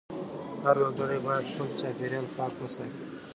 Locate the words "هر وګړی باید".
0.63-1.49